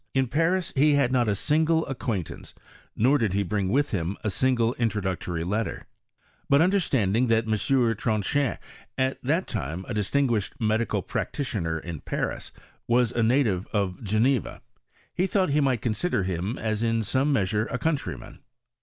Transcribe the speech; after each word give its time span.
In 0.15 0.29
Paris 0.29 0.73
he 0.75 0.95
had 0.95 1.11
not 1.11 1.27
a 1.27 1.35
single 1.35 1.85
acquaintance, 1.85 2.55
nor 2.95 3.19
did 3.19 3.33
he 3.33 3.43
bring 3.43 3.69
with 3.69 3.91
him 3.91 4.17
a 4.23 4.31
single 4.31 4.73
introductory 4.79 5.43
letter; 5.43 5.85
but 6.49 6.59
understanding 6.59 7.27
that 7.27 7.45
M. 7.45 7.51
Tronchin, 7.53 8.57
at 8.97 9.21
that 9.23 9.45
time 9.45 9.85
a 9.87 9.93
distinguished 9.93 10.55
medical 10.59 11.03
practitioner 11.03 11.77
in 11.77 11.99
Paris, 12.01 12.51
was 12.87 13.11
a 13.11 13.21
native 13.21 13.67
of 13.73 14.03
Geneva, 14.03 14.63
he 15.13 15.27
thought 15.27 15.51
he 15.51 15.61
might 15.61 15.83
consider 15.83 16.23
htm 16.23 16.57
as 16.59 16.81
in 16.81 17.03
some 17.03 17.31
measure 17.31 17.67
a 17.67 17.77
countryman. 17.77 18.39